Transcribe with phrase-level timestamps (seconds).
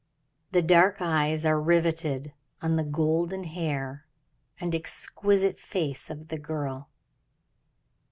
[0.51, 4.07] The dark eyes are riveted on the golden hair
[4.59, 6.89] and exquisite face of the girl.